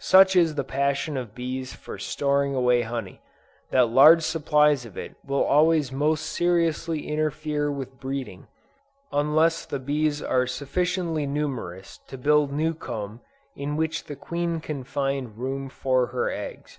Such 0.00 0.34
is 0.34 0.54
the 0.54 0.64
passion 0.64 1.18
of 1.18 1.34
bees 1.34 1.74
for 1.74 1.98
storing 1.98 2.54
away 2.54 2.80
honey, 2.80 3.20
that 3.70 3.90
large 3.90 4.22
supplies 4.22 4.86
of 4.86 4.96
it 4.96 5.16
will 5.22 5.44
always 5.44 5.92
most 5.92 6.22
seriously 6.24 7.06
interfere 7.06 7.70
with 7.70 8.00
breeding, 8.00 8.46
unless 9.12 9.66
the 9.66 9.78
bees 9.78 10.22
are 10.22 10.46
sufficiently 10.46 11.26
numerous 11.26 11.98
to 12.08 12.16
build 12.16 12.50
new 12.50 12.72
comb 12.72 13.20
in 13.54 13.76
which 13.76 14.04
the 14.04 14.16
queen 14.16 14.60
can 14.60 14.84
find 14.84 15.36
room 15.36 15.68
for 15.68 16.06
her 16.06 16.30
eggs. 16.30 16.78